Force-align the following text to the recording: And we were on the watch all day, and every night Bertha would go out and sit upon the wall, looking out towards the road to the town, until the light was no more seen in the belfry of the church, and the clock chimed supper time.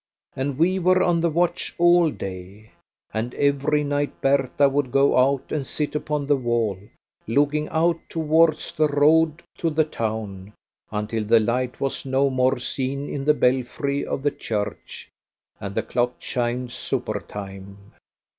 And 0.35 0.57
we 0.57 0.79
were 0.79 1.03
on 1.03 1.21
the 1.21 1.29
watch 1.29 1.75
all 1.77 2.09
day, 2.09 2.71
and 3.13 3.35
every 3.35 3.83
night 3.83 4.19
Bertha 4.19 4.67
would 4.67 4.91
go 4.91 5.15
out 5.15 5.51
and 5.51 5.63
sit 5.63 5.93
upon 5.93 6.25
the 6.25 6.35
wall, 6.35 6.75
looking 7.27 7.69
out 7.69 7.99
towards 8.09 8.71
the 8.71 8.87
road 8.87 9.43
to 9.59 9.69
the 9.69 9.85
town, 9.85 10.53
until 10.89 11.23
the 11.23 11.39
light 11.39 11.79
was 11.79 12.03
no 12.03 12.31
more 12.31 12.57
seen 12.57 13.07
in 13.13 13.25
the 13.25 13.35
belfry 13.35 14.03
of 14.03 14.23
the 14.23 14.31
church, 14.31 15.07
and 15.59 15.75
the 15.75 15.83
clock 15.83 16.17
chimed 16.19 16.71
supper 16.71 17.19
time. 17.19 17.93